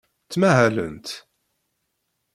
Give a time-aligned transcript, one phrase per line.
[0.25, 1.07] Ttmahalent.